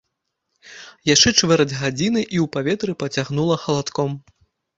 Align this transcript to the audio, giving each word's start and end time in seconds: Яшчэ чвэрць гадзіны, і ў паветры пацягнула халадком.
Яшчэ 1.09 1.29
чвэрць 1.39 1.75
гадзіны, 1.81 2.21
і 2.25 2.37
ў 2.45 2.49
паветры 2.57 2.97
пацягнула 3.05 3.61
халадком. 3.67 4.19